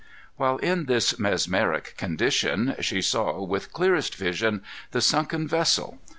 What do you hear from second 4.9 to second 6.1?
sunken vessel.